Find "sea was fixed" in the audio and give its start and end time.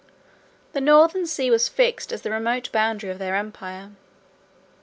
1.27-2.11